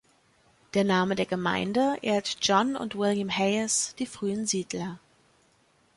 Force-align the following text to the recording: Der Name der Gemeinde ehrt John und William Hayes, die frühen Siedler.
Der 0.73 0.83
Name 0.83 1.13
der 1.13 1.27
Gemeinde 1.27 1.95
ehrt 2.01 2.37
John 2.41 2.75
und 2.75 2.97
William 2.97 3.29
Hayes, 3.29 3.93
die 3.99 4.07
frühen 4.07 4.47
Siedler. 4.47 4.97